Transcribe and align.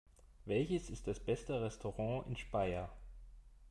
Welches 0.47 0.89
ist 0.89 1.05
das 1.05 1.19
beste 1.19 1.61
Restaurant 1.61 2.25
in 2.25 2.35
Speyer? 2.35 2.89